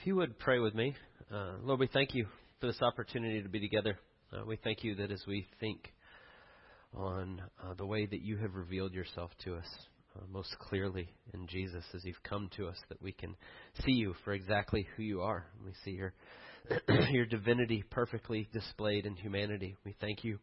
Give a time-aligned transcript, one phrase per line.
[0.00, 0.94] If you would pray with me,
[1.34, 2.26] uh, Lord, we thank you
[2.60, 3.98] for this opportunity to be together.
[4.32, 5.92] Uh, we thank you that as we think
[6.94, 9.66] on uh, the way that you have revealed yourself to us
[10.14, 13.34] uh, most clearly in Jesus, as you've come to us, that we can
[13.84, 15.46] see you for exactly who you are.
[15.64, 16.14] We see your
[17.10, 19.76] your divinity perfectly displayed in humanity.
[19.84, 20.38] We thank you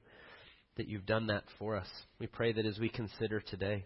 [0.75, 1.87] that you've done that for us.
[2.19, 3.85] We pray that as we consider today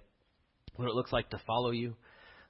[0.77, 1.95] what it looks like to follow you,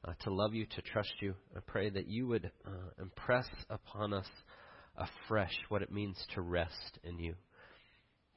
[0.06, 4.14] uh, to love you, to trust you, I pray that you would uh, impress upon
[4.14, 4.28] us
[4.98, 7.36] afresh what it means to rest in you,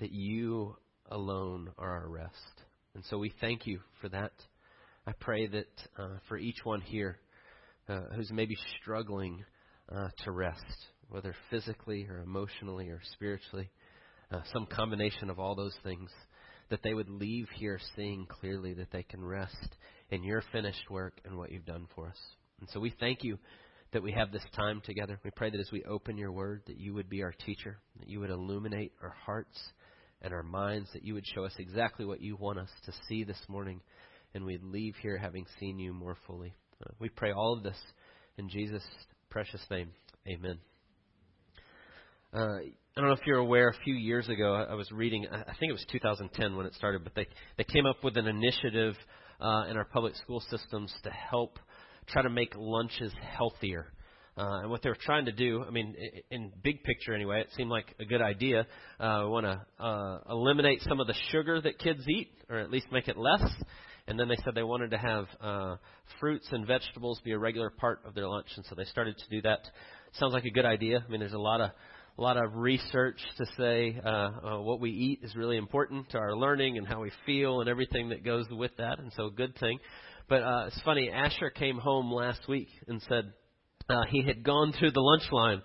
[0.00, 0.76] that you
[1.10, 2.62] alone are our rest.
[2.94, 4.32] And so we thank you for that.
[5.06, 7.18] I pray that uh, for each one here
[7.88, 9.44] uh, who's maybe struggling
[9.90, 10.64] uh, to rest,
[11.08, 13.70] whether physically or emotionally or spiritually,
[14.30, 16.10] uh, some combination of all those things,
[16.70, 19.76] that they would leave here seeing clearly that they can rest
[20.12, 22.18] in your finished work and what you've done for us.
[22.60, 23.38] And so we thank you
[23.92, 25.18] that we have this time together.
[25.24, 28.08] We pray that as we open your word, that you would be our teacher, that
[28.08, 29.58] you would illuminate our hearts
[30.20, 33.24] and our minds, that you would show us exactly what you want us to see
[33.24, 33.80] this morning,
[34.34, 36.54] and we'd leave here having seen you more fully.
[36.80, 37.78] Uh, we pray all of this
[38.36, 38.84] in Jesus'
[39.30, 39.90] precious name.
[40.28, 40.58] Amen.
[42.34, 43.68] Uh, I don't know if you're aware.
[43.68, 45.26] A few years ago, I was reading.
[45.30, 47.26] I think it was 2010 when it started, but they
[47.58, 48.94] they came up with an initiative
[49.40, 51.58] uh, in our public school systems to help
[52.06, 53.92] try to make lunches healthier.
[54.36, 55.94] Uh, and what they were trying to do, I mean,
[56.30, 58.66] in big picture anyway, it seemed like a good idea.
[58.98, 62.70] Uh, we want to uh, eliminate some of the sugar that kids eat, or at
[62.70, 63.44] least make it less.
[64.08, 65.76] And then they said they wanted to have uh,
[66.18, 69.24] fruits and vegetables be a regular part of their lunch, and so they started to
[69.30, 69.60] do that.
[70.14, 71.04] Sounds like a good idea.
[71.06, 71.70] I mean, there's a lot of
[72.18, 76.18] a lot of research to say uh, uh, what we eat is really important to
[76.18, 79.30] our learning and how we feel and everything that goes with that, and so a
[79.30, 79.78] good thing.
[80.28, 83.32] But uh, it's funny, Asher came home last week and said
[83.88, 85.62] uh, he had gone through the lunch line,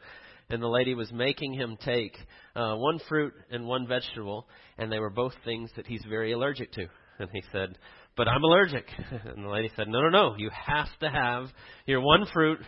[0.50, 2.18] and the lady was making him take
[2.56, 6.72] uh, one fruit and one vegetable, and they were both things that he's very allergic
[6.74, 6.88] to.
[7.20, 7.78] And he said,
[8.18, 8.86] but I'm allergic.
[9.38, 11.48] And the lady said, no, no, no, you have to have
[11.86, 12.60] your one fruit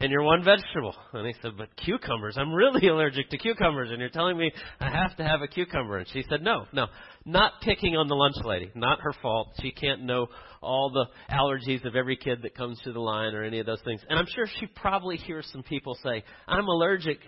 [0.00, 0.94] and your one vegetable.
[1.12, 4.90] And he said, but cucumbers, I'm really allergic to cucumbers, and you're telling me I
[4.90, 5.98] have to have a cucumber.
[5.98, 6.86] And she said, no, no,
[7.24, 9.48] not picking on the lunch lady, not her fault.
[9.62, 10.26] She can't know
[10.60, 13.82] all the allergies of every kid that comes through the line or any of those
[13.84, 14.00] things.
[14.08, 17.18] And I'm sure she probably hears some people say, I'm allergic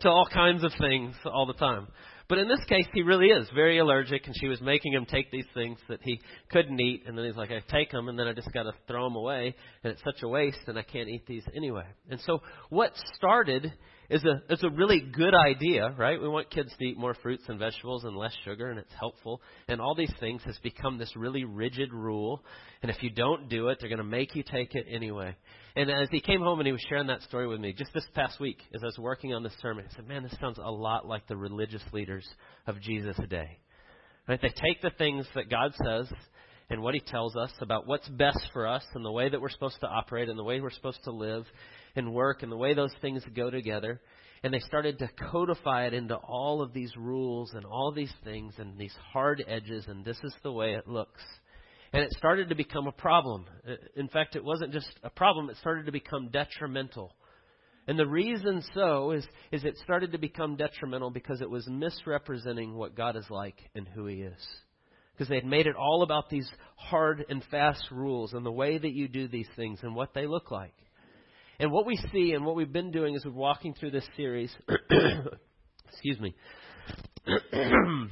[0.00, 1.88] to all kinds of things all the time.
[2.28, 5.30] But in this case, he really is very allergic, and she was making him take
[5.30, 6.20] these things that he
[6.50, 8.72] couldn't eat, and then he's like, I take them, and then I just got to
[8.88, 9.54] throw them away,
[9.84, 11.86] and it's such a waste, and I can't eat these anyway.
[12.10, 13.72] And so what started
[14.08, 16.20] is a is a really good idea, right?
[16.20, 19.40] We want kids to eat more fruits and vegetables and less sugar, and it's helpful.
[19.68, 22.42] And all these things has become this really rigid rule,
[22.82, 25.36] and if you don't do it, they're going to make you take it anyway.
[25.76, 28.06] And as he came home and he was sharing that story with me just this
[28.14, 30.70] past week, as I was working on this sermon, he said, "Man, this sounds a
[30.70, 32.26] lot like the religious leaders
[32.66, 33.58] of Jesus today."
[34.26, 34.40] Right?
[34.40, 36.10] They take the things that God says
[36.70, 39.50] and what He tells us about what's best for us and the way that we're
[39.50, 41.46] supposed to operate and the way we're supposed to live
[41.94, 44.00] and work and the way those things go together.
[44.42, 48.54] And they started to codify it into all of these rules and all these things
[48.58, 51.22] and these hard edges, and this is the way it looks.
[51.96, 53.46] And it started to become a problem.
[53.66, 57.14] Uh, in fact, it wasn't just a problem, it started to become detrimental.
[57.88, 62.74] And the reason so is, is it started to become detrimental because it was misrepresenting
[62.74, 64.46] what God is like and who He is.
[65.14, 66.46] Because they had made it all about these
[66.76, 70.26] hard and fast rules and the way that you do these things and what they
[70.26, 70.74] look like.
[71.58, 74.54] And what we see and what we've been doing is we're walking through this series.
[75.88, 76.34] excuse me.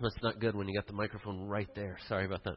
[0.00, 1.96] That's not good when you got the microphone right there.
[2.08, 2.56] Sorry about that.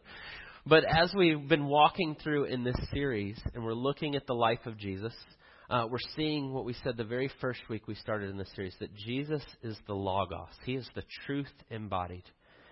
[0.69, 4.65] But as we've been walking through in this series and we're looking at the life
[4.65, 5.13] of Jesus,
[5.69, 8.75] uh, we're seeing what we said the very first week we started in this series
[8.81, 10.49] that Jesus is the Logos.
[10.65, 12.25] He is the truth embodied.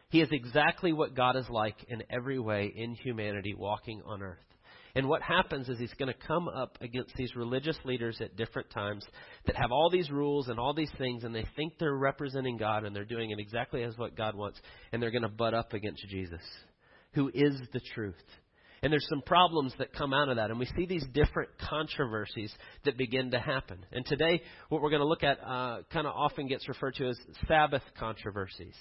[0.09, 4.39] He is exactly what God is like in every way in humanity walking on earth.
[4.93, 8.71] And what happens is he's going to come up against these religious leaders at different
[8.71, 9.05] times
[9.45, 12.83] that have all these rules and all these things, and they think they're representing God
[12.83, 14.59] and they're doing it exactly as what God wants,
[14.91, 16.41] and they're going to butt up against Jesus,
[17.15, 18.15] who is the truth.
[18.83, 20.51] And there's some problems that come out of that.
[20.51, 22.53] And we see these different controversies
[22.83, 23.83] that begin to happen.
[23.91, 27.07] And today, what we're going to look at uh, kind of often gets referred to
[27.07, 27.17] as
[27.47, 28.75] Sabbath controversies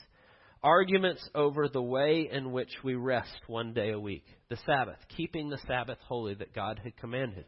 [0.65, 5.51] arguments over the way in which we rest one day a week, the Sabbath, keeping
[5.51, 7.45] the Sabbath holy that God had commanded.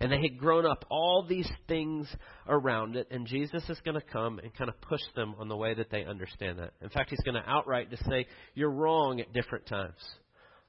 [0.00, 2.06] And they had grown up all these things
[2.46, 5.56] around it, and Jesus is going to come and kind of push them on the
[5.56, 6.74] way that they understand that.
[6.80, 9.98] In fact, he's going to outright to say, You're wrong at different times.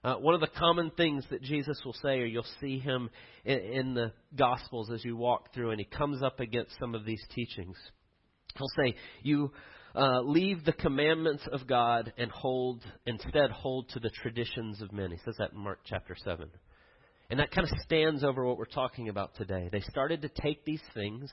[0.01, 3.09] Uh, one of the common things that Jesus will say, or you'll see him
[3.43, 7.03] in, in the Gospels as you walk through, and he comes up against some of
[7.03, 7.75] these teachings.
[8.57, 9.51] He'll say, You
[9.95, 15.11] uh, leave the commandments of God and hold, instead, hold to the traditions of men.
[15.11, 16.49] He says that in Mark chapter 7.
[17.29, 19.69] And that kind of stands over what we're talking about today.
[19.71, 21.29] They started to take these things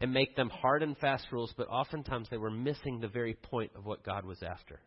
[0.00, 3.72] and make them hard and fast rules, but oftentimes they were missing the very point
[3.76, 4.80] of what God was after.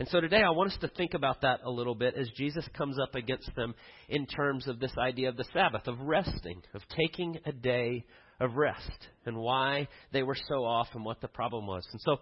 [0.00, 2.64] And so today I want us to think about that a little bit as Jesus
[2.74, 3.74] comes up against them
[4.08, 8.06] in terms of this idea of the Sabbath, of resting, of taking a day
[8.40, 11.86] of rest, and why they were so off and what the problem was.
[11.92, 12.16] And so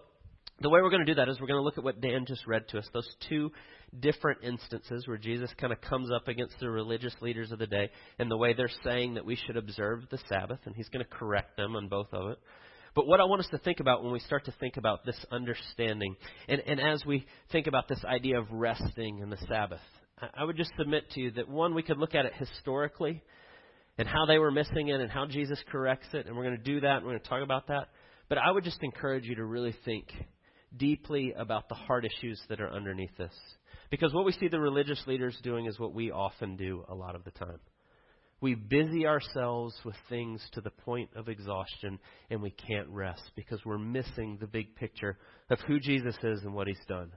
[0.60, 2.24] the way we're going to do that is we're going to look at what Dan
[2.26, 3.52] just read to us, those two
[4.00, 7.90] different instances where Jesus kind of comes up against the religious leaders of the day
[8.18, 11.16] and the way they're saying that we should observe the Sabbath, and he's going to
[11.16, 12.38] correct them on both of it.
[12.94, 15.18] But what I want us to think about when we start to think about this
[15.30, 16.16] understanding,
[16.48, 19.80] and, and as we think about this idea of resting in the Sabbath,
[20.34, 23.22] I would just submit to you that one, we could look at it historically
[23.98, 26.62] and how they were missing it and how Jesus corrects it, and we're going to
[26.62, 27.88] do that, and we're going to talk about that.
[28.28, 30.06] But I would just encourage you to really think
[30.76, 33.32] deeply about the heart issues that are underneath this.
[33.90, 37.14] Because what we see the religious leaders doing is what we often do a lot
[37.14, 37.58] of the time.
[38.40, 41.98] We busy ourselves with things to the point of exhaustion,
[42.30, 45.18] and we can't rest because we're missing the big picture
[45.50, 47.10] of who Jesus is and what he's done.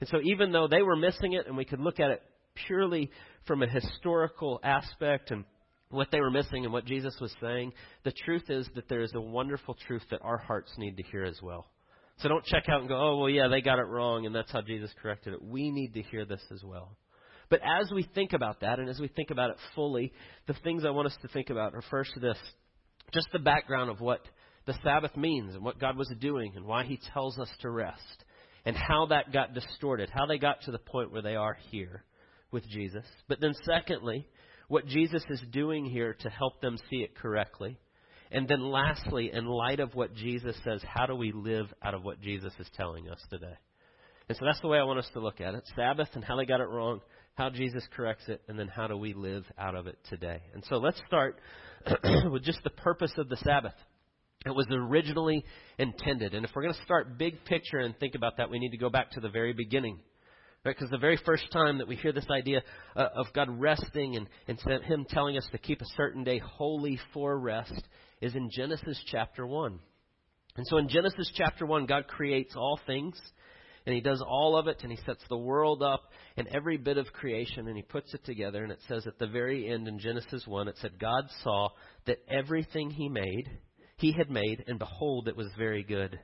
[0.00, 2.22] And so, even though they were missing it, and we could look at it
[2.66, 3.10] purely
[3.46, 5.44] from a historical aspect and
[5.90, 7.72] what they were missing and what Jesus was saying,
[8.04, 11.24] the truth is that there is a wonderful truth that our hearts need to hear
[11.24, 11.66] as well.
[12.18, 14.52] So don't check out and go, oh, well, yeah, they got it wrong, and that's
[14.52, 15.42] how Jesus corrected it.
[15.42, 16.96] We need to hear this as well.
[17.52, 20.10] But as we think about that, and as we think about it fully,
[20.46, 22.38] the things I want us to think about are first this
[23.12, 24.22] just the background of what
[24.64, 28.24] the Sabbath means and what God was doing and why He tells us to rest
[28.64, 32.04] and how that got distorted, how they got to the point where they are here
[32.52, 33.04] with Jesus.
[33.28, 34.26] But then, secondly,
[34.68, 37.78] what Jesus is doing here to help them see it correctly.
[38.30, 42.02] And then, lastly, in light of what Jesus says, how do we live out of
[42.02, 43.58] what Jesus is telling us today?
[44.28, 46.36] And so that's the way I want us to look at it Sabbath and how
[46.36, 47.02] they got it wrong,
[47.34, 50.42] how Jesus corrects it, and then how do we live out of it today.
[50.54, 51.38] And so let's start
[52.30, 53.74] with just the purpose of the Sabbath.
[54.44, 55.44] It was originally
[55.78, 56.34] intended.
[56.34, 58.76] And if we're going to start big picture and think about that, we need to
[58.76, 60.00] go back to the very beginning.
[60.64, 60.74] Right?
[60.76, 62.62] Because the very first time that we hear this idea
[62.96, 66.98] uh, of God resting and, and Him telling us to keep a certain day holy
[67.12, 67.82] for rest
[68.20, 69.78] is in Genesis chapter 1.
[70.56, 73.18] And so in Genesis chapter 1, God creates all things,
[73.86, 76.98] and He does all of it, and He sets the world up and every bit
[76.98, 78.62] of creation, and He puts it together.
[78.62, 81.68] And it says at the very end in Genesis 1, it said, God saw
[82.06, 83.48] that everything He made,
[83.96, 86.18] He had made, and behold, it was very good.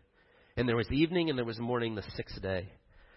[0.56, 2.68] And there was evening and there was morning the sixth day.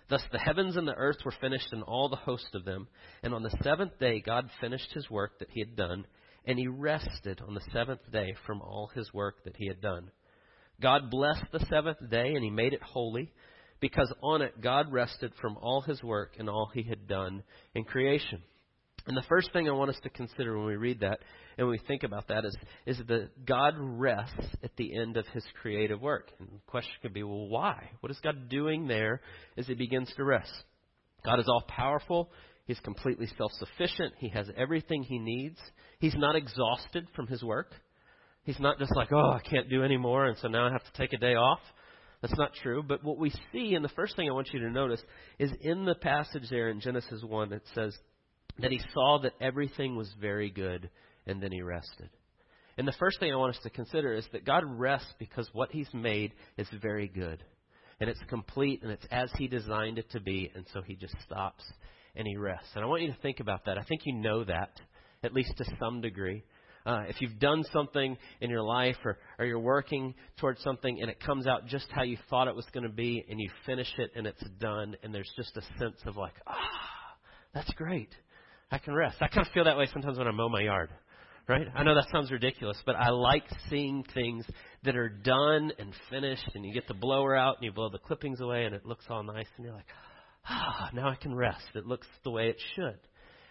[0.09, 2.87] Thus the heavens and the earth were finished and all the host of them.
[3.23, 6.05] And on the seventh day God finished his work that he had done,
[6.45, 10.11] and he rested on the seventh day from all his work that he had done.
[10.81, 13.31] God blessed the seventh day, and he made it holy,
[13.81, 17.43] because on it God rested from all his work and all he had done
[17.75, 18.41] in creation.
[19.07, 21.19] And the first thing I want us to consider when we read that
[21.57, 22.55] and we think about that is,
[22.85, 26.29] is that God rests at the end of his creative work.
[26.39, 27.89] And the question could be, well, why?
[28.01, 29.21] What is God doing there
[29.57, 30.51] as he begins to rest?
[31.25, 32.29] God is all powerful.
[32.65, 34.13] He's completely self sufficient.
[34.17, 35.57] He has everything he needs.
[35.99, 37.73] He's not exhausted from his work.
[38.43, 40.83] He's not just like, oh, I can't do any more, and so now I have
[40.83, 41.59] to take a day off.
[42.21, 42.83] That's not true.
[42.83, 45.01] But what we see, and the first thing I want you to notice,
[45.39, 47.95] is in the passage there in Genesis 1, it says
[48.59, 50.89] that he saw that everything was very good,
[51.25, 52.09] and then he rested.
[52.77, 55.71] And the first thing I want us to consider is that God rests because what
[55.71, 57.43] he's made is very good.
[57.99, 61.15] And it's complete, and it's as he designed it to be, and so he just
[61.23, 61.63] stops
[62.15, 62.69] and he rests.
[62.75, 63.77] And I want you to think about that.
[63.77, 64.79] I think you know that,
[65.23, 66.43] at least to some degree.
[66.85, 71.09] Uh, if you've done something in your life or, or you're working towards something and
[71.09, 73.91] it comes out just how you thought it was going to be and you finish
[73.97, 76.55] it and it's done and there's just a sense of like, ah,
[77.53, 78.09] that's great.
[78.71, 79.17] I can rest.
[79.21, 80.89] I kind of feel that way sometimes when I mow my yard.
[81.47, 81.67] Right?
[81.75, 84.45] I know that sounds ridiculous, but I like seeing things
[84.83, 87.97] that are done and finished and you get the blower out and you blow the
[87.97, 89.87] clippings away and it looks all nice and you're like,
[90.47, 91.65] ah, now I can rest.
[91.75, 92.99] It looks the way it should.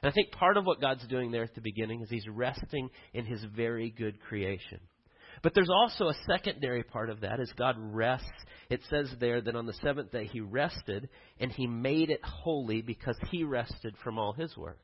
[0.02, 2.90] And I think part of what God's doing there at the beginning is He's resting
[3.12, 4.80] in His very good creation.
[5.42, 8.26] But there's also a secondary part of that as God rests.
[8.68, 12.82] It says there that on the seventh day He rested and He made it holy
[12.82, 14.78] because He rested from all His work.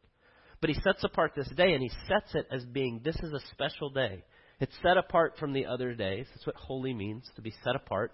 [0.60, 3.40] But He sets apart this day and He sets it as being this is a
[3.52, 4.24] special day.
[4.60, 6.26] It's set apart from the other days.
[6.30, 8.12] That's what holy means, to be set apart.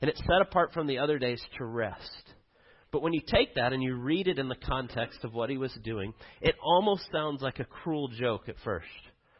[0.00, 2.34] And it's set apart from the other days to rest.
[2.92, 5.56] But when you take that and you read it in the context of what he
[5.56, 8.86] was doing, it almost sounds like a cruel joke at first.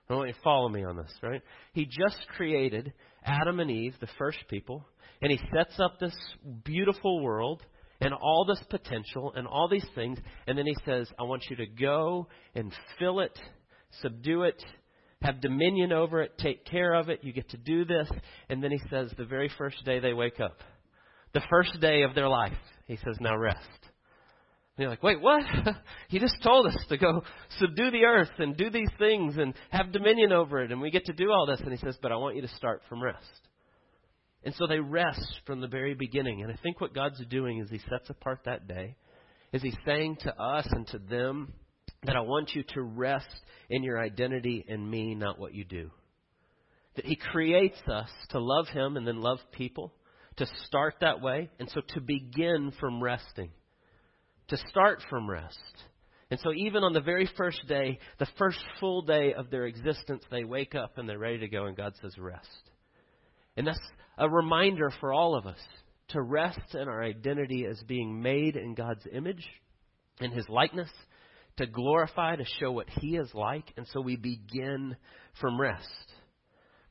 [0.09, 1.43] I want you to follow me on this, right?
[1.75, 2.93] He just created
[3.25, 4.85] Adam and Eve, the first people,
[5.21, 6.15] and he sets up this
[6.65, 7.63] beautiful world
[8.01, 11.57] and all this potential and all these things, and then he says, I want you
[11.57, 13.39] to go and fill it,
[14.01, 14.63] subdue it,
[15.23, 18.11] have dominion over it, take care of it, you get to do this,
[18.49, 20.59] and then he says, the very first day they wake up,
[21.33, 22.53] the first day of their life,
[22.87, 23.59] he says, now rest.
[24.77, 25.43] And you're like, wait, what?
[26.09, 27.23] he just told us to go
[27.59, 31.07] subdue the earth and do these things and have dominion over it, and we get
[31.07, 31.61] to do all this.
[31.61, 33.49] And he says, but I want you to start from rest.
[34.45, 36.43] And so they rest from the very beginning.
[36.43, 38.97] And I think what God's doing is He sets apart that day,
[39.53, 41.53] is He's saying to us and to them
[42.05, 43.27] that I want you to rest
[43.71, 45.91] in your identity in me, not what you do.
[46.97, 49.93] That He creates us to love Him and then love people,
[50.37, 53.51] to start that way, and so to begin from resting,
[54.49, 55.59] to start from rest.
[56.31, 60.25] And so, even on the very first day, the first full day of their existence,
[60.31, 62.71] they wake up and they're ready to go, and God says, Rest.
[63.57, 63.79] And that's
[64.17, 65.61] a reminder for all of us
[66.09, 69.47] to rest in our identity as being made in God's image,
[70.21, 70.91] in His likeness,
[71.59, 74.97] to glorify, to show what He is like, and so we begin
[75.41, 76.13] from rest.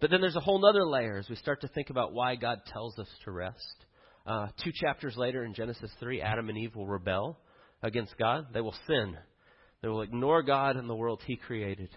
[0.02, 2.62] But then there's a whole other layer as we start to think about why God
[2.66, 3.86] tells us to rest.
[4.26, 7.40] Uh, two chapters later in Genesis 3, Adam and Eve will rebel
[7.84, 8.48] against God.
[8.52, 9.16] They will sin.
[9.82, 11.90] They will ignore God and the world He created.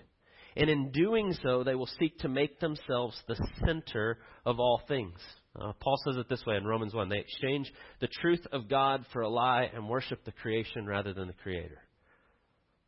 [0.55, 5.19] And in doing so, they will seek to make themselves the center of all things.
[5.59, 9.05] Uh, Paul says it this way in Romans 1 they exchange the truth of God
[9.13, 11.79] for a lie and worship the creation rather than the Creator.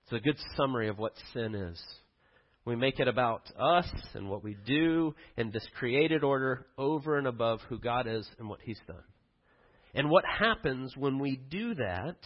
[0.05, 1.83] It's a good summary of what sin is.
[2.67, 7.29] We make it about us and what we do in this created order over and
[7.29, 9.05] above who God is and what He's done.
[9.95, 12.17] And what happens when we do that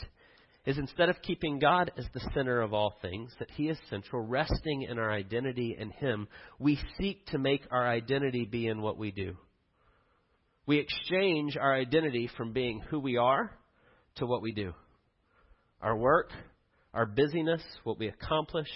[0.64, 4.22] is instead of keeping God as the center of all things, that He is central,
[4.22, 6.26] resting in our identity in Him,
[6.58, 9.36] we seek to make our identity be in what we do.
[10.64, 13.50] We exchange our identity from being who we are
[14.16, 14.72] to what we do.
[15.82, 16.30] Our work,
[16.94, 18.68] our busyness, what we accomplish,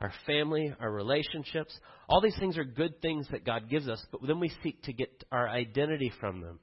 [0.00, 1.78] our family, our relationships,
[2.08, 4.92] all these things are good things that God gives us, but then we seek to
[4.92, 6.58] get our identity from them.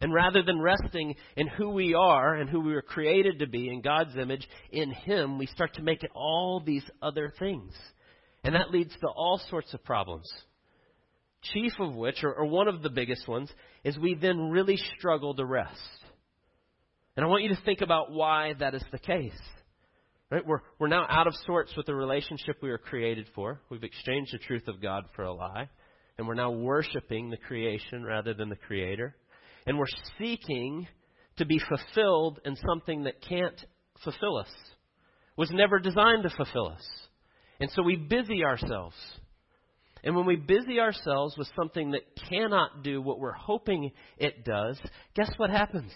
[0.00, 3.68] And rather than resting in who we are and who we were created to be
[3.68, 7.72] in God's image, in Him, we start to make it all these other things.
[8.42, 10.30] And that leads to all sorts of problems.
[11.54, 13.50] Chief of which, or, or one of the biggest ones,
[13.82, 15.78] is we then really struggle to rest.
[17.16, 19.32] And I want you to think about why that is the case.
[20.34, 20.46] Right?
[20.46, 23.60] We're, we're now out of sorts with the relationship we were created for.
[23.70, 25.70] We've exchanged the truth of God for a lie.
[26.18, 29.16] And we're now worshiping the creation rather than the Creator
[29.66, 29.86] and we're
[30.18, 30.86] seeking
[31.36, 33.64] to be fulfilled in something that can't
[34.02, 34.50] fulfill us,
[35.36, 36.86] was never designed to fulfill us.
[37.60, 38.96] And so we busy ourselves.
[40.02, 44.78] And when we busy ourselves with something that cannot do what we're hoping it does,
[45.14, 45.92] guess what happens?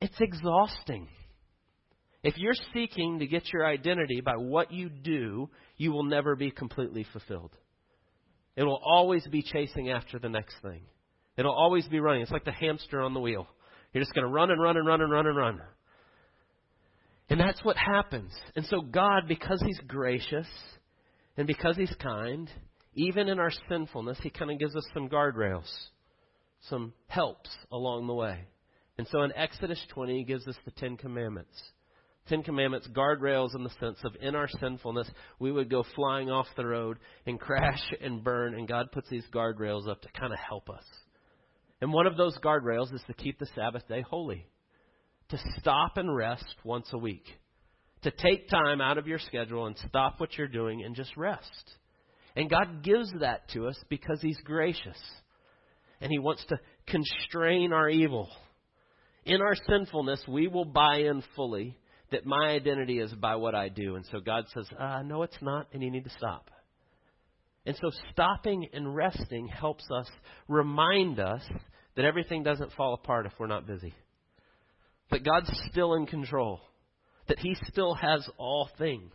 [0.00, 1.08] It's exhausting.
[2.22, 6.50] If you're seeking to get your identity by what you do, you will never be
[6.50, 7.52] completely fulfilled.
[8.56, 10.82] It will always be chasing after the next thing.
[11.36, 12.22] It'll always be running.
[12.22, 13.46] It's like the hamster on the wheel.
[13.92, 15.60] You're just going to run and run and run and run and run.
[17.28, 18.32] And that's what happens.
[18.54, 20.46] And so, God, because He's gracious
[21.36, 22.50] and because He's kind,
[22.94, 25.70] even in our sinfulness, He kind of gives us some guardrails,
[26.68, 28.46] some helps along the way.
[28.96, 31.56] And so in Exodus 20, He gives us the Ten Commandments.
[32.28, 36.46] Ten Commandments, guardrails in the sense of in our sinfulness, we would go flying off
[36.56, 40.38] the road and crash and burn, and God puts these guardrails up to kind of
[40.38, 40.84] help us.
[41.80, 44.46] And one of those guardrails is to keep the Sabbath day holy,
[45.28, 47.24] to stop and rest once a week,
[48.02, 51.70] to take time out of your schedule and stop what you're doing and just rest.
[52.34, 54.98] And God gives that to us because He's gracious.
[56.00, 58.28] And He wants to constrain our evil.
[59.24, 61.78] In our sinfulness, we will buy in fully
[62.12, 63.96] that my identity is by what I do.
[63.96, 66.50] And so God says, uh, no, it's not, and you need to stop.
[67.64, 70.06] And so stopping and resting helps us
[70.46, 71.42] remind us
[71.96, 73.94] that everything doesn't fall apart if we're not busy.
[75.10, 76.60] That God's still in control.
[77.28, 79.12] That He still has all things.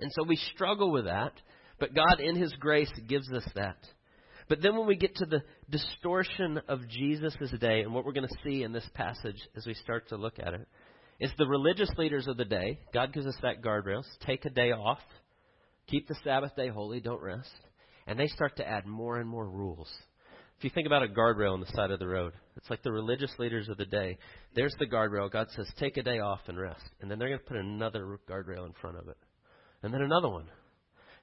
[0.00, 1.32] And so we struggle with that,
[1.78, 3.78] but God in His grace gives us that.
[4.48, 8.28] But then when we get to the distortion of Jesus' day, and what we're going
[8.28, 10.68] to see in this passage as we start to look at it,
[11.20, 14.72] is the religious leaders of the day, God gives us that guardrails, take a day
[14.72, 15.00] off
[15.88, 17.50] Keep the Sabbath day holy, don't rest.
[18.06, 19.88] And they start to add more and more rules.
[20.58, 22.92] If you think about a guardrail on the side of the road, it's like the
[22.92, 24.16] religious leaders of the day.
[24.54, 25.30] There's the guardrail.
[25.30, 26.82] God says, take a day off and rest.
[27.00, 29.18] And then they're going to put another guardrail in front of it.
[29.82, 30.46] And then another one.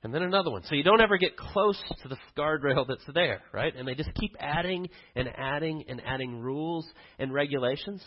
[0.03, 0.63] And then another one.
[0.65, 3.73] So you don't ever get close to the guardrail that's there, right?
[3.75, 6.85] And they just keep adding and adding and adding rules
[7.17, 8.03] and regulations.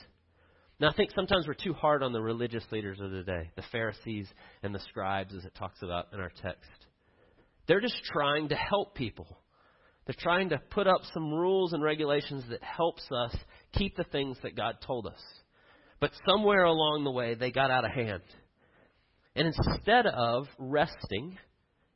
[0.78, 3.64] Now, I think sometimes we're too hard on the religious leaders of the day, the
[3.72, 4.28] Pharisees
[4.62, 6.70] and the scribes, as it talks about in our text.
[7.66, 9.26] They're just trying to help people.
[10.06, 13.34] They're trying to put up some rules and regulations that helps us
[13.72, 15.20] keep the things that God told us.
[15.98, 18.22] But somewhere along the way, they got out of hand.
[19.34, 21.38] And instead of resting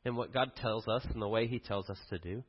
[0.03, 2.43] in what God tells us and the way He tells us to do,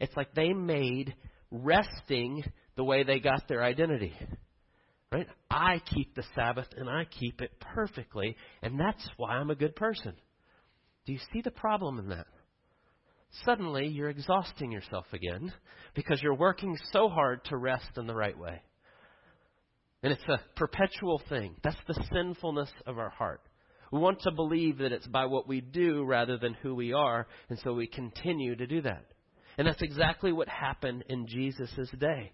[0.00, 1.14] it's like they made
[1.50, 2.44] resting
[2.76, 4.14] the way they got their identity.
[5.10, 5.26] Right?
[5.50, 9.74] I keep the Sabbath and I keep it perfectly, and that's why I'm a good
[9.74, 10.14] person.
[11.06, 12.26] Do you see the problem in that?
[13.44, 15.52] Suddenly, you're exhausting yourself again
[15.94, 18.62] because you're working so hard to rest in the right way.
[20.02, 21.56] And it's a perpetual thing.
[21.62, 23.40] That's the sinfulness of our heart.
[23.90, 27.26] We want to believe that it's by what we do rather than who we are,
[27.48, 29.06] and so we continue to do that.
[29.56, 32.32] And that's exactly what happened in Jesus' day.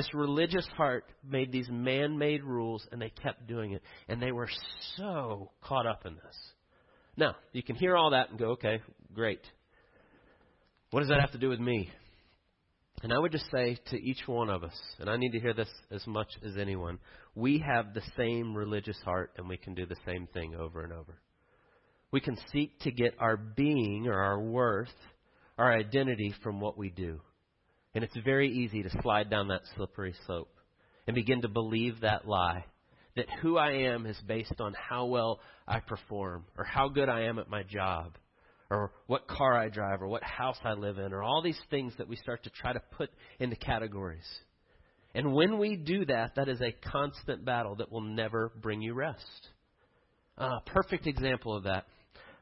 [0.00, 3.82] This religious heart made these man made rules and they kept doing it.
[4.08, 4.48] And they were
[4.96, 6.36] so caught up in this.
[7.18, 8.80] Now, you can hear all that and go, okay,
[9.12, 9.42] great.
[10.90, 11.90] What does that have to do with me?
[13.02, 15.52] And I would just say to each one of us, and I need to hear
[15.52, 16.98] this as much as anyone,
[17.34, 20.94] we have the same religious heart and we can do the same thing over and
[20.94, 21.20] over.
[22.10, 24.88] We can seek to get our being or our worth,
[25.58, 27.20] our identity from what we do.
[27.94, 30.54] And it's very easy to slide down that slippery slope
[31.06, 32.64] and begin to believe that lie
[33.16, 37.22] that who I am is based on how well I perform or how good I
[37.22, 38.16] am at my job
[38.70, 41.92] or what car I drive or what house I live in or all these things
[41.98, 44.26] that we start to try to put into categories.
[45.14, 48.94] And when we do that, that is a constant battle that will never bring you
[48.94, 49.48] rest.
[50.38, 51.86] A uh, perfect example of that,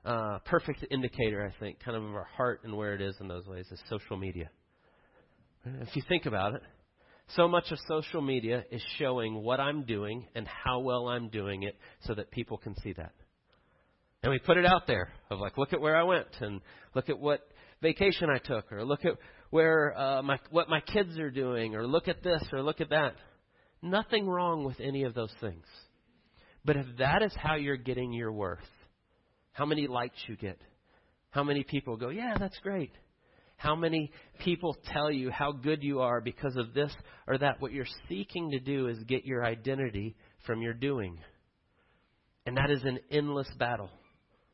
[0.05, 3.27] uh, perfect indicator, I think, kind of of our heart and where it is in
[3.27, 4.51] those ways, is social media.
[5.83, 6.63] If you think about it,
[7.37, 11.65] so much of social media is showing what I'm doing and how well I'm doing
[11.65, 13.13] it so that people can see that.
[14.23, 16.61] And we put it out there of like, look at where I went and
[16.95, 17.41] look at what
[17.83, 19.13] vacation I took or look at
[19.51, 22.91] where uh, my what my kids are doing or look at this or look at
[22.91, 23.15] that.
[23.81, 25.65] Nothing wrong with any of those things.
[26.65, 28.59] But if that is how you're getting your worth,
[29.53, 30.61] how many likes you get,
[31.31, 32.93] how many people go, yeah, that's great.
[33.59, 36.93] How many people tell you how good you are because of this
[37.27, 37.61] or that?
[37.61, 40.17] What you're seeking to do is get your identity
[40.47, 41.19] from your doing.
[42.47, 43.91] And that is an endless battle.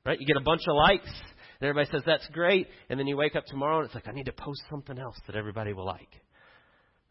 [0.07, 0.19] Right?
[0.19, 1.07] You get a bunch of likes,
[1.61, 2.67] and everybody says, that's great.
[2.89, 5.17] And then you wake up tomorrow, and it's like, I need to post something else
[5.27, 6.11] that everybody will like.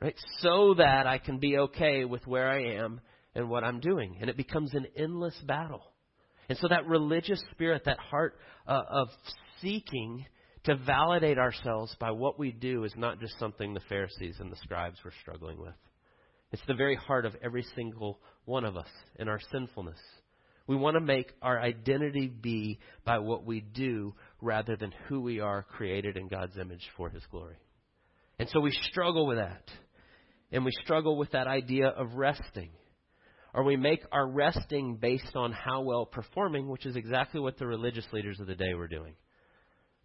[0.01, 0.15] Right?
[0.39, 3.01] So that I can be okay with where I am
[3.35, 4.17] and what I'm doing.
[4.19, 5.83] And it becomes an endless battle.
[6.49, 8.35] And so that religious spirit, that heart
[8.67, 9.09] uh, of
[9.61, 10.25] seeking
[10.65, 14.57] to validate ourselves by what we do is not just something the Pharisees and the
[14.57, 15.73] scribes were struggling with.
[16.51, 19.99] It's the very heart of every single one of us in our sinfulness.
[20.65, 25.41] We want to make our identity be by what we do rather than who we
[25.41, 27.57] are created in God's image for His glory.
[28.39, 29.69] And so we struggle with that.
[30.51, 32.69] And we struggle with that idea of resting.
[33.53, 37.67] Or we make our resting based on how well performing, which is exactly what the
[37.67, 39.15] religious leaders of the day were doing.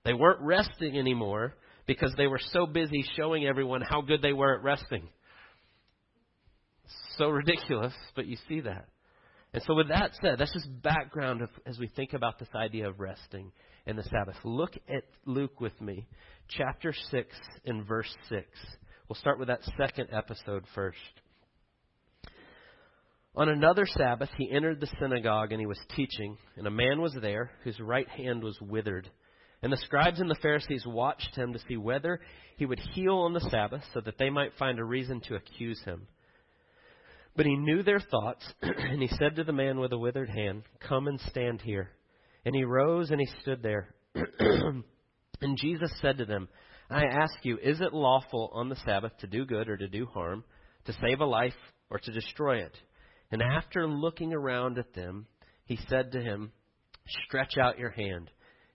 [0.04, 1.54] They weren't resting anymore
[1.86, 5.08] because they were so busy showing everyone how good they were at resting.
[7.16, 8.86] So ridiculous, but you see that.
[9.52, 12.88] And so, with that said, that's just background of, as we think about this idea
[12.88, 13.50] of resting
[13.86, 14.36] and the Sabbath.
[14.44, 16.06] Look at Luke with me,
[16.48, 18.44] chapter 6 and verse 6.
[19.08, 20.98] We'll start with that second episode first.
[23.34, 27.16] On another Sabbath, he entered the synagogue and he was teaching, and a man was
[27.20, 29.08] there whose right hand was withered.
[29.62, 32.20] And the scribes and the Pharisees watched him to see whether
[32.56, 35.80] he would heal on the Sabbath so that they might find a reason to accuse
[35.84, 36.06] him.
[37.36, 40.62] But he knew their thoughts, and he said to the man with the withered hand,
[40.80, 41.90] Come and stand here.
[42.44, 43.94] And he rose and he stood there.
[44.14, 46.48] and Jesus said to them,
[46.90, 50.06] I ask you, is it lawful on the Sabbath to do good or to do
[50.06, 50.42] harm,
[50.86, 51.52] to save a life
[51.90, 52.76] or to destroy it?
[53.30, 55.26] And after looking around at them,
[55.64, 56.50] he said to him,
[57.26, 58.30] Stretch out your hand.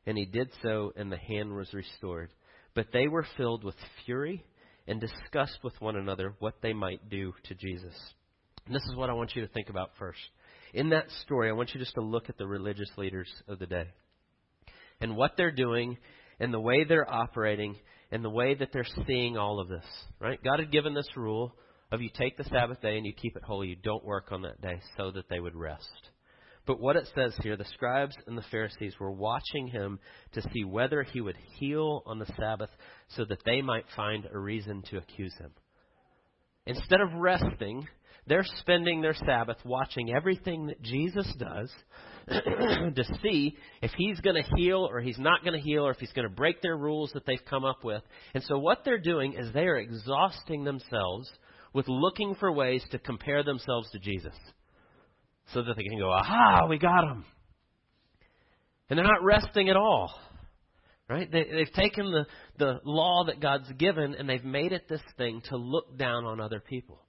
[0.05, 2.31] And he did so, and the hand was restored.
[2.75, 4.43] But they were filled with fury
[4.87, 7.95] and discussed with one another what they might do to Jesus.
[8.65, 10.19] And this is what I want you to think about first.
[10.73, 13.67] In that story, I want you just to look at the religious leaders of the
[13.67, 13.87] day
[14.99, 15.97] and what they're doing
[16.39, 17.75] and the way they're operating
[18.11, 19.85] and the way that they're seeing all of this,
[20.19, 20.39] right?
[20.43, 21.55] God had given this rule
[21.91, 23.67] of you take the Sabbath day and you keep it holy.
[23.67, 26.09] You don't work on that day so that they would rest.
[26.65, 29.99] But what it says here, the scribes and the Pharisees were watching him
[30.33, 32.69] to see whether he would heal on the Sabbath
[33.09, 35.51] so that they might find a reason to accuse him.
[36.65, 37.85] Instead of resting,
[38.27, 41.69] they're spending their Sabbath watching everything that Jesus does
[42.29, 45.97] to see if he's going to heal or he's not going to heal or if
[45.97, 48.01] he's going to break their rules that they've come up with.
[48.33, 51.29] And so what they're doing is they are exhausting themselves
[51.73, 54.35] with looking for ways to compare themselves to Jesus
[55.53, 57.25] so that they can go, aha, we got him.
[58.89, 60.13] And they're not resting at all.
[61.09, 61.29] Right?
[61.31, 62.25] They, they've taken the,
[62.57, 66.39] the law that God's given and they've made it this thing to look down on
[66.39, 66.99] other people.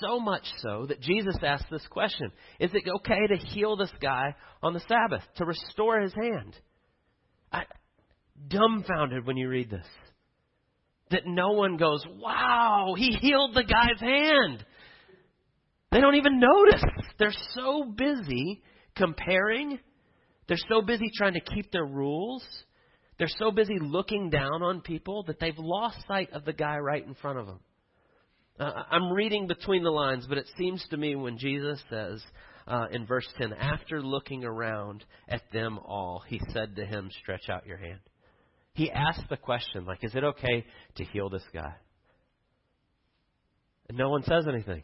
[0.00, 4.34] So much so that Jesus asked this question Is it okay to heal this guy
[4.62, 6.56] on the Sabbath, to restore his hand?
[7.52, 7.62] I,
[8.48, 9.86] dumbfounded when you read this.
[11.10, 14.64] That no one goes, Wow, he healed the guy's hand.
[15.90, 16.82] They don't even notice.
[17.18, 18.62] They're so busy
[18.96, 19.78] comparing.
[20.46, 22.44] They're so busy trying to keep their rules.
[23.18, 27.04] They're so busy looking down on people that they've lost sight of the guy right
[27.04, 27.60] in front of them.
[28.60, 32.22] Uh, I'm reading between the lines, but it seems to me when Jesus says
[32.66, 37.48] uh, in verse 10, after looking around at them all, he said to him, Stretch
[37.48, 38.00] out your hand.
[38.74, 40.64] He asked the question, like, is it okay
[40.96, 41.74] to heal this guy?
[43.88, 44.82] And no one says anything.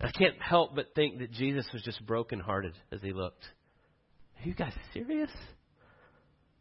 [0.00, 3.44] I can't help but think that Jesus was just brokenhearted as he looked.
[4.42, 5.30] Are you guys serious?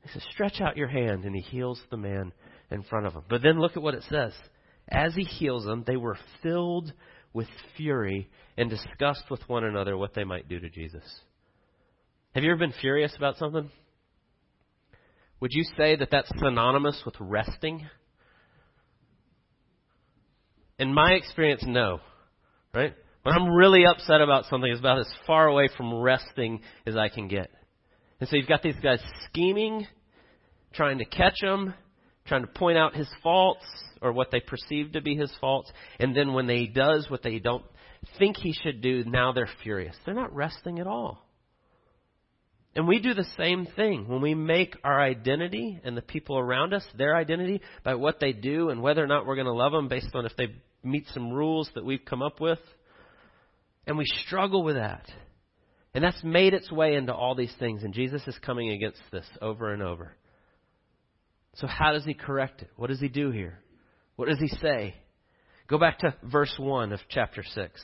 [0.01, 2.33] He says, Stretch out your hand, and he heals the man
[2.69, 3.23] in front of him.
[3.29, 4.33] But then look at what it says.
[4.89, 6.91] As he heals them, they were filled
[7.33, 7.47] with
[7.77, 11.03] fury and discussed with one another what they might do to Jesus.
[12.33, 13.69] Have you ever been furious about something?
[15.39, 17.87] Would you say that that's synonymous with resting?
[20.77, 21.99] In my experience, no.
[22.73, 22.93] Right?
[23.23, 27.09] When I'm really upset about something, it's about as far away from resting as I
[27.09, 27.49] can get.
[28.19, 29.87] And so you've got these guys scheming,
[30.73, 31.73] trying to catch him,
[32.25, 33.65] trying to point out his faults
[34.01, 35.71] or what they perceive to be his faults.
[35.99, 37.65] And then when he does what they don't
[38.17, 39.95] think he should do, now they're furious.
[40.05, 41.25] They're not resting at all.
[42.75, 46.73] And we do the same thing when we make our identity and the people around
[46.73, 49.71] us their identity by what they do and whether or not we're going to love
[49.71, 52.59] them based on if they meet some rules that we've come up with.
[53.89, 55.11] And we struggle with that.
[55.95, 57.81] And that's made its way into all these things.
[57.83, 60.15] And Jesus is coming against this over and over.
[61.55, 62.69] So, how does he correct it?
[62.75, 63.57] What does he do here?
[64.15, 64.93] What does he say?
[65.67, 67.81] Go back to verse 1 of chapter 6.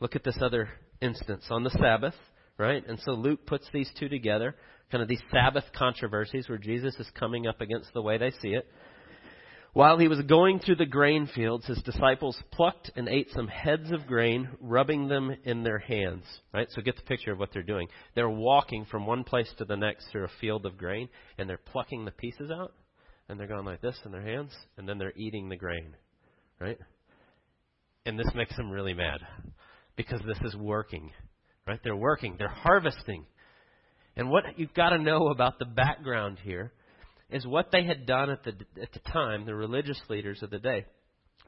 [0.00, 0.70] Look at this other
[1.02, 2.14] instance on the Sabbath,
[2.56, 2.82] right?
[2.88, 4.56] And so Luke puts these two together,
[4.90, 8.54] kind of these Sabbath controversies where Jesus is coming up against the way they see
[8.54, 8.66] it.
[9.76, 13.90] While he was going through the grain fields, his disciples plucked and ate some heads
[13.90, 16.24] of grain, rubbing them in their hands.
[16.54, 16.66] Right?
[16.70, 17.86] So get the picture of what they're doing.
[18.14, 21.58] They're walking from one place to the next through a field of grain, and they're
[21.58, 22.72] plucking the pieces out,
[23.28, 25.94] and they're going like this in their hands, and then they're eating the grain.
[26.58, 26.78] Right?
[28.06, 29.18] And this makes them really mad
[29.94, 31.10] because this is working.
[31.68, 31.80] Right?
[31.84, 32.36] They're working.
[32.38, 33.26] They're harvesting.
[34.16, 36.72] And what you've got to know about the background here
[37.30, 40.58] is what they had done at the, at the time, the religious leaders of the
[40.58, 40.84] day.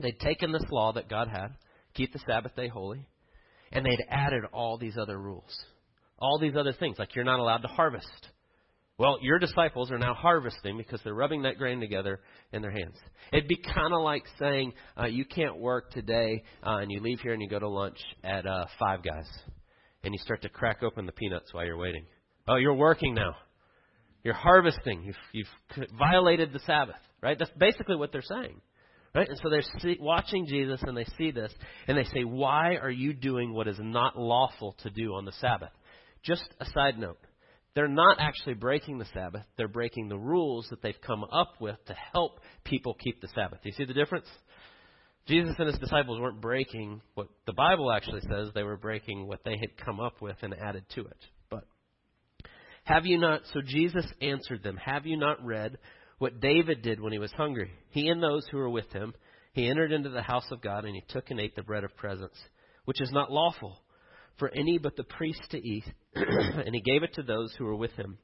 [0.00, 1.48] They'd taken this law that God had,
[1.94, 3.06] keep the Sabbath day holy,
[3.72, 5.56] and they'd added all these other rules.
[6.18, 8.28] All these other things, like you're not allowed to harvest.
[8.98, 12.18] Well, your disciples are now harvesting because they're rubbing that grain together
[12.52, 12.96] in their hands.
[13.32, 17.20] It'd be kind of like saying uh, you can't work today uh, and you leave
[17.20, 19.28] here and you go to lunch at uh, Five Guys
[20.02, 22.04] and you start to crack open the peanuts while you're waiting.
[22.48, 23.36] Oh, you're working now.
[24.24, 25.04] You're harvesting.
[25.04, 27.38] You've, you've violated the Sabbath, right?
[27.38, 28.60] That's basically what they're saying.
[29.14, 29.28] Right?
[29.28, 31.52] And so they're see, watching Jesus and they see this
[31.86, 35.32] and they say, Why are you doing what is not lawful to do on the
[35.40, 35.70] Sabbath?
[36.22, 37.18] Just a side note.
[37.74, 39.44] They're not actually breaking the Sabbath.
[39.56, 43.60] They're breaking the rules that they've come up with to help people keep the Sabbath.
[43.62, 44.26] Do you see the difference?
[45.26, 48.48] Jesus and his disciples weren't breaking what the Bible actually says.
[48.54, 51.26] They were breaking what they had come up with and added to it.
[52.88, 55.76] Have you not, so Jesus answered them, Have you not read
[56.16, 57.70] what David did when he was hungry?
[57.90, 59.12] He and those who were with him,
[59.52, 61.94] he entered into the house of God, and he took and ate the bread of
[61.98, 62.32] presence,
[62.86, 63.78] which is not lawful
[64.38, 67.76] for any but the priest to eat, and he gave it to those who were
[67.76, 68.16] with him.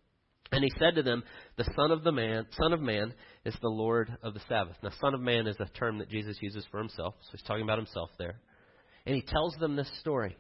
[0.51, 1.25] And he said to them,
[1.59, 3.13] The Son of the Man, Son of Man,
[3.45, 4.77] is the Lord of the Sabbath.
[4.83, 7.65] Now, Son of Man is a term that Jesus uses for himself, so he's talking
[7.65, 8.41] about himself there.
[9.05, 10.39] And he tells them this story.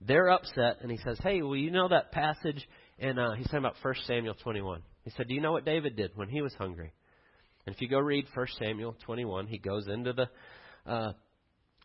[0.00, 3.60] They're upset, and he says, Hey, well, you know that passage and uh, he's talking
[3.60, 4.82] about 1 Samuel 21.
[5.02, 6.92] He said, Do you know what David did when he was hungry?
[7.66, 10.28] And if you go read 1 Samuel 21, he goes into the
[10.86, 11.12] uh,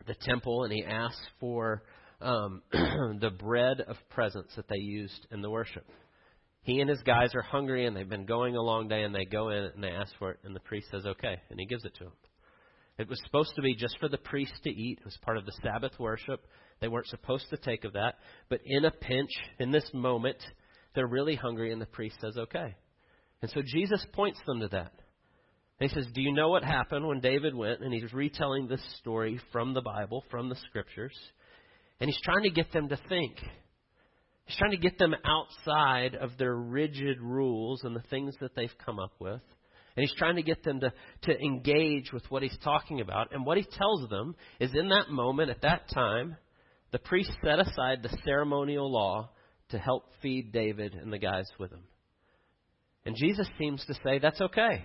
[0.06, 1.82] the temple and he asks for
[2.20, 5.86] um, the bread of presence that they used in the worship.
[6.62, 9.24] He and his guys are hungry and they've been going a long day and they
[9.24, 11.84] go in and they ask for it and the priest says okay and he gives
[11.84, 12.12] it to them.
[12.98, 14.98] It was supposed to be just for the priest to eat.
[15.00, 16.44] It was part of the Sabbath worship.
[16.82, 18.16] They weren't supposed to take of that.
[18.50, 20.36] But in a pinch, in this moment,
[20.94, 22.74] they're really hungry and the priest says okay.
[23.42, 24.92] And so Jesus points them to that.
[25.78, 27.80] He says, Do you know what happened when David went?
[27.80, 31.16] And he's retelling this story from the Bible, from the scriptures.
[32.00, 33.36] And he's trying to get them to think.
[34.44, 38.68] He's trying to get them outside of their rigid rules and the things that they've
[38.84, 39.40] come up with.
[39.96, 43.32] And he's trying to get them to, to engage with what he's talking about.
[43.32, 46.36] And what he tells them is in that moment, at that time,
[46.92, 49.30] the priest set aside the ceremonial law
[49.70, 51.82] to help feed David and the guys with him.
[53.04, 54.84] And Jesus seems to say that's okay.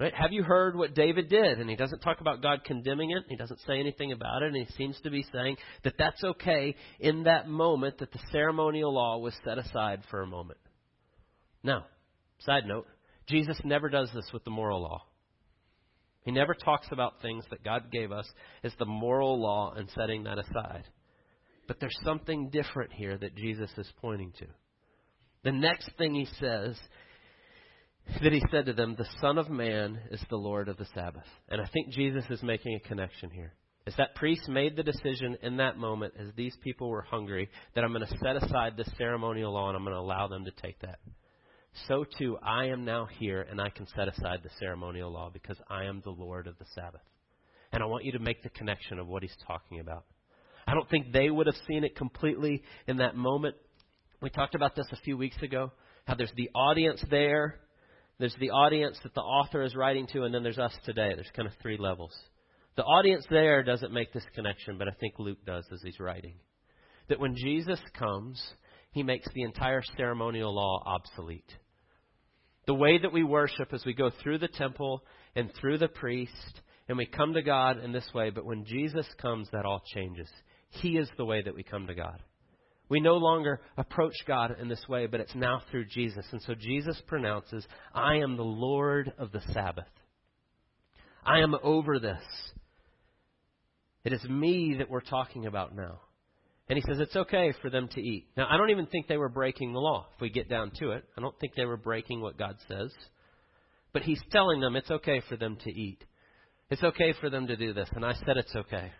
[0.00, 0.14] Right?
[0.14, 1.58] Have you heard what David did?
[1.58, 3.24] And he doesn't talk about God condemning it.
[3.28, 4.54] He doesn't say anything about it.
[4.54, 8.94] And he seems to be saying that that's okay in that moment that the ceremonial
[8.94, 10.60] law was set aside for a moment.
[11.64, 11.86] Now,
[12.40, 12.86] side note,
[13.28, 15.02] Jesus never does this with the moral law.
[16.22, 18.30] He never talks about things that God gave us
[18.62, 20.84] as the moral law and setting that aside.
[21.68, 24.46] But there's something different here that Jesus is pointing to.
[25.44, 26.76] The next thing he says
[28.22, 31.26] that he said to them, The Son of Man is the Lord of the Sabbath.
[31.48, 33.52] And I think Jesus is making a connection here.
[33.86, 37.84] Is that priest made the decision in that moment, as these people were hungry, that
[37.84, 40.50] I'm going to set aside the ceremonial law and I'm going to allow them to
[40.50, 40.98] take that.
[41.86, 45.58] So too, I am now here and I can set aside the ceremonial law because
[45.70, 47.02] I am the Lord of the Sabbath.
[47.72, 50.04] And I want you to make the connection of what he's talking about.
[50.68, 53.56] I don't think they would have seen it completely in that moment.
[54.20, 55.72] We talked about this a few weeks ago,
[56.06, 57.60] how there's the audience there
[58.18, 61.12] there's the audience that the author is writing to, and then there's us today.
[61.14, 62.12] There's kind of three levels.
[62.76, 66.34] The audience there doesn't make this connection, but I think Luke does as he's writing.
[67.08, 68.42] That when Jesus comes,
[68.90, 71.50] he makes the entire ceremonial law obsolete.
[72.66, 75.02] The way that we worship as we go through the temple
[75.36, 79.06] and through the priest, and we come to God in this way, but when Jesus
[79.22, 80.28] comes, that all changes.
[80.70, 82.22] He is the way that we come to God.
[82.88, 86.24] We no longer approach God in this way, but it's now through Jesus.
[86.32, 89.84] And so Jesus pronounces, I am the Lord of the Sabbath.
[91.24, 92.22] I am over this.
[94.04, 96.00] It is me that we're talking about now.
[96.70, 98.26] And he says it's okay for them to eat.
[98.36, 100.92] Now, I don't even think they were breaking the law, if we get down to
[100.92, 101.04] it.
[101.16, 102.90] I don't think they were breaking what God says.
[103.92, 106.04] But he's telling them it's okay for them to eat.
[106.70, 107.88] It's okay for them to do this.
[107.94, 108.92] And I said it's okay.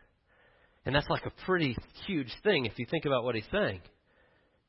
[0.86, 3.80] And that's like a pretty huge thing if you think about what he's saying.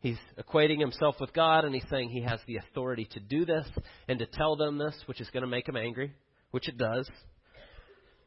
[0.02, 3.68] He's equating himself with God, and he's saying he has the authority to do this
[4.08, 6.14] and to tell them this, which is going to make him angry,
[6.52, 7.10] which it does.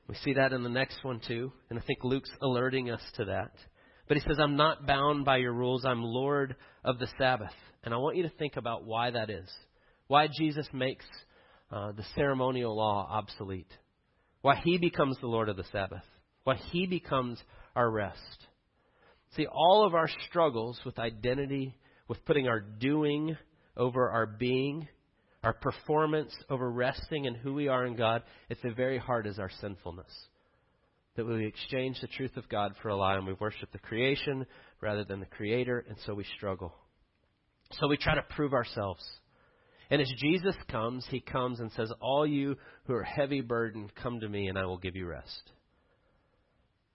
[0.06, 1.52] We see that in the next one, too.
[1.70, 3.52] And I think Luke's alerting us to that.
[4.06, 5.84] But he says, I'm not bound by your rules.
[5.86, 7.54] I'm Lord of the Sabbath.
[7.84, 9.48] And I want you to think about why that is.
[10.08, 11.06] Why Jesus makes
[11.70, 13.72] uh, the ceremonial law obsolete.
[14.42, 16.04] Why he becomes the Lord of the Sabbath.
[16.44, 17.42] Why he becomes
[17.74, 18.46] our rest.
[19.37, 21.74] See, all of our struggles with identity,
[22.08, 23.37] with putting our doing
[23.76, 24.88] over our being,
[25.42, 29.38] our performance over resting in who we are in God, at the very heart is
[29.38, 30.12] our sinfulness.
[31.16, 34.46] That we exchange the truth of God for a lie and we worship the creation
[34.80, 36.74] rather than the Creator, and so we struggle.
[37.72, 39.02] So we try to prove ourselves.
[39.90, 42.56] And as Jesus comes, he comes and says, All you
[42.87, 45.50] who are heavy burdened, come to me and I will give you rest.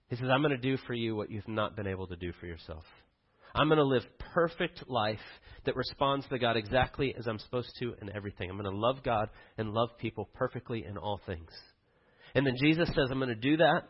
[0.08, 2.32] He says, I'm going to do for you what you've not been able to do
[2.40, 2.84] for yourself.
[3.54, 5.18] I'm going to live perfect life
[5.64, 8.50] that responds to God exactly as I'm supposed to in everything.
[8.50, 11.50] I'm going to love God and love people perfectly in all things.
[12.34, 13.86] And then Jesus says, I'm going to do that,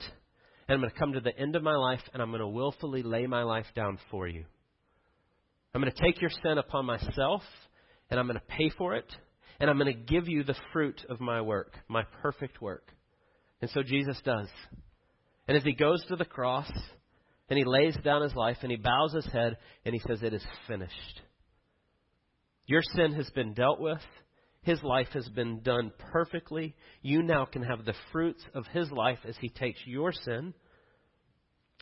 [0.69, 2.49] and I'm going to come to the end of my life, and I'm going to
[2.49, 4.45] willfully lay my life down for you.
[5.75, 7.43] I'm going to take your sin upon myself,
[8.11, 9.13] and I'm going to pay for it,
[9.61, 12.93] and I'm going to give you the fruit of my work, my perfect work.
[13.61, 14.49] And so Jesus does.
[15.49, 16.71] And as he goes to the cross
[17.49, 20.35] and he lays down his life and he bows his head and he says, It
[20.35, 21.23] is finished.
[22.67, 24.03] Your sin has been dealt with.
[24.61, 26.77] His life has been done perfectly.
[27.01, 30.53] You now can have the fruits of his life as he takes your sin.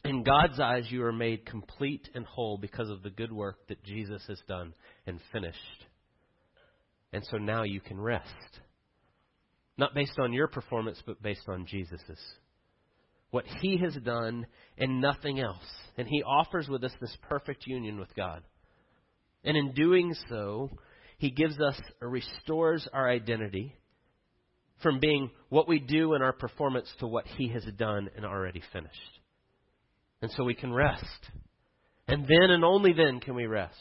[0.05, 3.83] In God's eyes, you are made complete and whole because of the good work that
[3.83, 4.75] Jesus has done
[5.09, 5.59] and finished.
[7.13, 8.61] And so now you can rest.
[9.77, 12.21] Not based on your performance, but based on Jesus's
[13.37, 14.47] what He has done
[14.79, 15.71] and nothing else.
[15.99, 18.43] And He offers with us this perfect union with God.
[19.45, 20.71] And in doing so,
[21.19, 23.77] He gives us or restores our identity.
[24.83, 28.63] from being what we do in our performance to what He has done and already
[28.73, 29.21] finished.
[30.23, 31.23] And so we can rest.
[32.09, 33.75] And then and only then can we rest.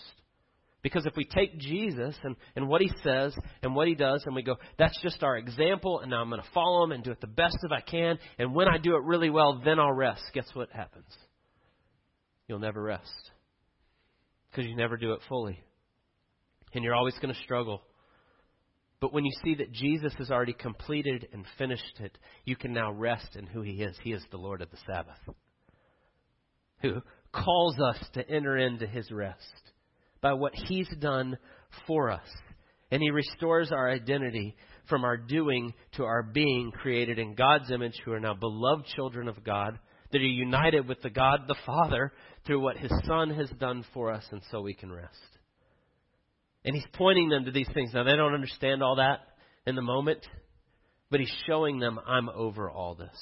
[0.86, 4.36] Because if we take Jesus and, and what he says and what he does and
[4.36, 7.10] we go, that's just our example, and now I'm going to follow him and do
[7.10, 9.92] it the best that I can, and when I do it really well, then I'll
[9.92, 10.22] rest.
[10.36, 11.08] Guess what happens?
[12.48, 13.32] You'll never rest.
[14.52, 15.60] Because you never do it fully.
[16.76, 17.82] And you're always going to struggle.
[19.00, 22.92] But when you see that Jesus has already completed and finished it, you can now
[22.92, 23.98] rest in who he is.
[24.04, 25.36] He is the Lord of the Sabbath,
[26.84, 27.02] who
[27.34, 29.72] calls us to enter into his rest
[30.22, 31.38] by what He's done
[31.88, 32.28] for us.
[32.92, 34.56] And He restores our identity
[34.90, 39.28] from our doing to our being created in God's image, who are now beloved children
[39.28, 39.80] of God,
[40.12, 42.14] that are united with the God the Father
[42.46, 45.16] through what His Son has done for us, and so we can rest.
[46.64, 47.92] And He's pointing them to these things.
[47.94, 49.22] Now, they don't understand all that
[49.66, 50.26] in the moment,
[51.10, 53.18] but He's showing them, I'm over all this.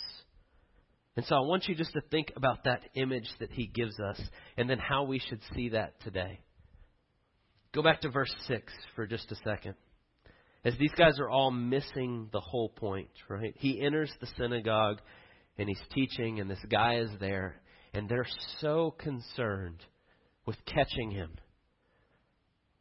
[1.16, 4.20] And so I want you just to think about that image that He gives us
[4.58, 6.40] and then how we should see that today.
[7.74, 9.74] Go back to verse 6 for just a second.
[10.64, 13.54] As these guys are all missing the whole point, right?
[13.58, 15.02] He enters the synagogue
[15.58, 17.62] and he's teaching, and this guy is there,
[17.94, 18.28] and they're
[18.60, 19.84] so concerned
[20.46, 21.32] with catching him,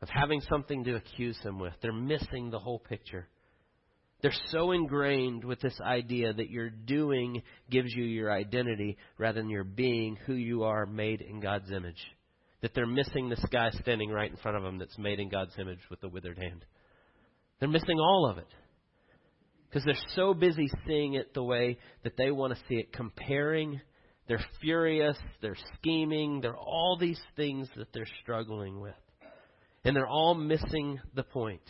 [0.00, 1.74] of having something to accuse him with.
[1.82, 3.28] They're missing the whole picture.
[4.22, 9.50] They're so ingrained with this idea that your doing gives you your identity rather than
[9.50, 12.02] your being who you are made in God's image
[12.62, 15.52] that they're missing this guy standing right in front of them that's made in God's
[15.58, 16.64] image with the withered hand.
[17.60, 18.48] They're missing all of it.
[19.68, 23.80] Because they're so busy seeing it the way that they want to see it, comparing.
[24.28, 28.94] They're furious, they're scheming, they're all these things that they're struggling with.
[29.84, 31.62] And they're all missing the point.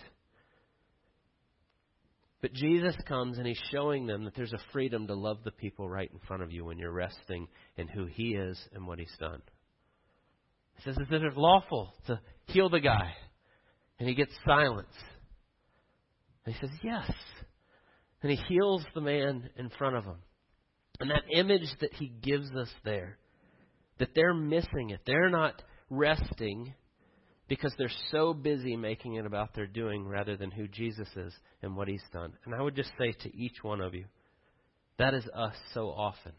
[2.43, 5.89] But Jesus comes and he's showing them that there's a freedom to love the people
[5.89, 9.17] right in front of you when you're resting in who he is and what he's
[9.19, 9.41] done.
[10.77, 13.13] He says, Is it lawful to heal the guy?
[13.99, 14.95] And he gets silence.
[16.45, 17.11] And he says, Yes.
[18.23, 20.19] And he heals the man in front of him.
[21.01, 23.19] And that image that he gives us there,
[23.99, 25.01] that they're missing it.
[25.07, 26.75] They're not resting
[27.49, 31.77] because they're so busy making it about their doing rather than who Jesus is and
[31.77, 32.33] what he's done.
[32.45, 34.05] And I would just say to each one of you,
[34.99, 36.33] that is us so often.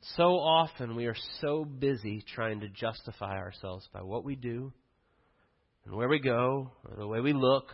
[0.00, 4.72] So often we are so busy trying to justify ourselves by what we do
[5.84, 7.68] and where we go, or the way we look,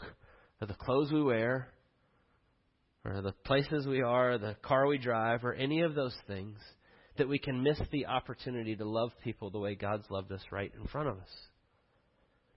[0.61, 1.69] or the clothes we wear,
[3.05, 6.59] or the places we are, or the car we drive, or any of those things,
[7.17, 10.73] that we can miss the opportunity to love people the way God's loved us right
[10.79, 11.31] in front of us.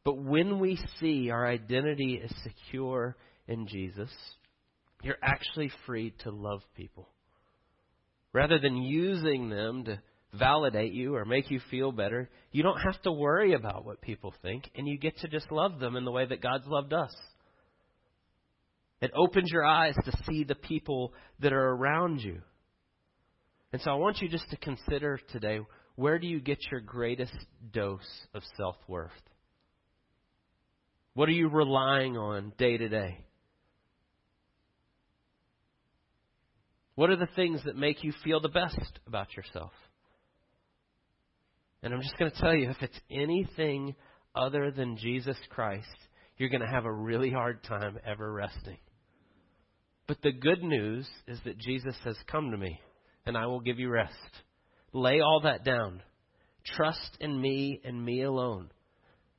[0.04, 4.12] But when we see our identity is secure in Jesus,
[5.02, 7.10] you're actually free to love people.
[8.36, 9.98] Rather than using them to
[10.34, 14.34] validate you or make you feel better, you don't have to worry about what people
[14.42, 17.16] think, and you get to just love them in the way that God's loved us.
[19.00, 22.42] It opens your eyes to see the people that are around you.
[23.72, 25.62] And so I want you just to consider today
[25.96, 27.38] where do you get your greatest
[27.72, 28.02] dose
[28.34, 29.12] of self worth?
[31.14, 33.25] What are you relying on day to day?
[36.96, 39.72] What are the things that make you feel the best about yourself?
[41.84, 43.96] And I'm just going to tell you if it's anything
[44.34, 45.86] other than Jesus Christ,
[46.38, 48.78] you're going to have a really hard time ever resting.
[50.08, 52.80] But the good news is that Jesus says, Come to me,
[53.26, 54.14] and I will give you rest.
[54.94, 56.02] Lay all that down.
[56.76, 58.70] Trust in me and me alone.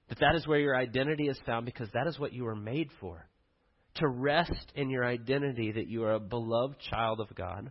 [0.09, 2.90] That that is where your identity is found because that is what you were made
[3.01, 3.27] for
[3.96, 7.70] to rest in your identity that you are a beloved child of God.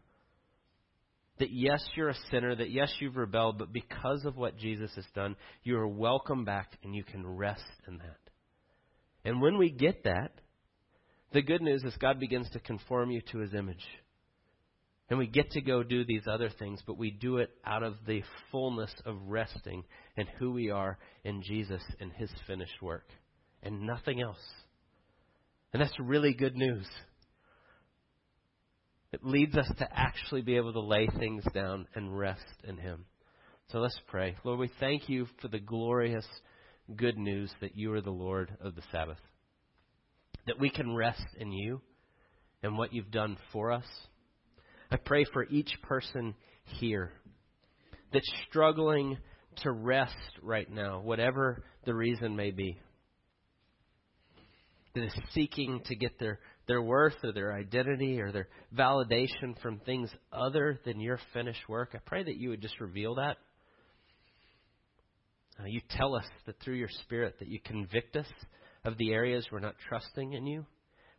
[1.39, 5.05] That yes, you're a sinner, that yes, you've rebelled, but because of what Jesus has
[5.13, 8.17] done, you are welcome back and you can rest in that.
[9.25, 10.31] And when we get that,
[11.33, 13.85] the good news is God begins to conform you to his image.
[15.09, 17.95] And we get to go do these other things, but we do it out of
[18.07, 19.83] the fullness of resting
[20.15, 23.07] in who we are in Jesus and his finished work,
[23.61, 24.39] and nothing else.
[25.75, 26.87] And that's really good news.
[29.11, 33.03] It leads us to actually be able to lay things down and rest in Him.
[33.73, 34.37] So let's pray.
[34.45, 36.25] Lord, we thank you for the glorious
[36.95, 39.17] good news that you are the Lord of the Sabbath.
[40.47, 41.81] That we can rest in you
[42.63, 43.83] and what you've done for us.
[44.89, 47.11] I pray for each person here
[48.13, 49.17] that's struggling
[49.63, 52.79] to rest right now, whatever the reason may be
[54.95, 59.79] that is seeking to get their their worth or their identity or their validation from
[59.79, 61.91] things other than your finished work.
[61.93, 63.37] I pray that you would just reveal that.
[65.59, 68.25] Uh, you tell us that through your Spirit that you convict us
[68.83, 70.65] of the areas we're not trusting in you,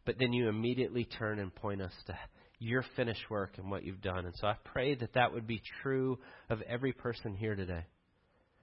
[0.05, 2.19] but then you immediately turn and point us to
[2.59, 4.25] your finished work and what you've done.
[4.25, 6.19] And so I pray that that would be true
[6.51, 7.85] of every person here today.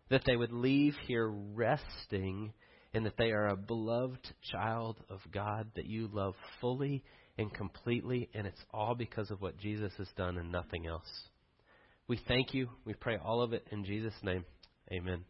[0.10, 2.54] That they would leave here resting
[2.94, 7.04] and that they are a beloved child of God that you love fully
[7.38, 11.10] and completely, and it's all because of what Jesus has done and nothing else.
[12.08, 12.70] We thank you.
[12.86, 14.46] We pray all of it in Jesus' name.
[14.92, 15.24] Amen.